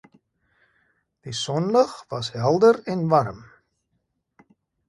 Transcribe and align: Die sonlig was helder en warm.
Die 1.25 1.33
sonlig 1.41 1.93
was 2.15 2.31
helder 2.39 2.81
en 2.95 3.07
warm. 3.15 3.41